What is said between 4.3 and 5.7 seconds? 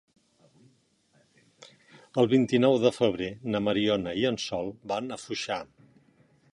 en Sol van a Foixà.